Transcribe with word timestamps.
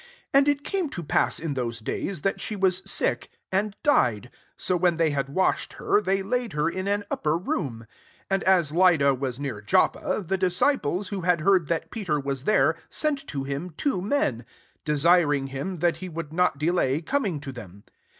37 0.33 0.33
And 0.33 0.47
it 0.49 0.63
came 0.63 0.89
to 0.89 1.03
pass, 1.03 1.37
in 1.39 1.53
those 1.53 1.77
days, 1.79 2.21
that 2.21 2.41
she 2.41 2.55
was 2.55 2.81
sick 2.89 3.29
and 3.51 3.75
died: 3.83 4.31
so 4.57 4.75
when 4.75 4.97
they 4.97 5.11
had 5.11 5.29
washed 5.29 5.73
her, 5.73 6.01
they 6.01 6.23
laid 6.23 6.53
her 6.53 6.67
in 6.67 6.87
an 6.87 7.03
upper 7.11 7.37
room, 7.37 7.81
38 8.27 8.27
And 8.31 8.43
as 8.45 8.71
Lydda 8.71 9.13
was 9.13 9.39
near 9.39 9.61
Joppa, 9.61 10.23
the 10.27 10.39
disciples, 10.39 11.09
who 11.09 11.21
had 11.21 11.41
heard 11.41 11.67
that 11.67 11.91
Peter 11.91 12.19
was 12.19 12.45
there, 12.45 12.75
sent 12.89 13.27
to 13.27 13.43
him 13.43 13.75
[two 13.77 14.01
menj; 14.01 14.43
desiring 14.85 15.49
him 15.53 15.77
that 15.81 15.97
he 15.97 16.09
would 16.09 16.33
not 16.33 16.57
delay 16.57 17.03
coming 17.03 17.39
to 17.39 17.51
'■ 17.51 17.53
them. 17.53 17.83